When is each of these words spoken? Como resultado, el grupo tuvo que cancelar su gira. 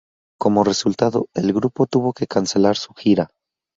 Como 0.39 0.63
resultado, 0.63 1.27
el 1.35 1.53
grupo 1.53 1.85
tuvo 1.85 2.11
que 2.13 2.25
cancelar 2.25 2.75
su 2.75 2.91
gira. 2.95 3.29